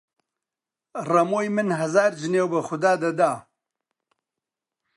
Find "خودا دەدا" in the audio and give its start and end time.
2.67-3.31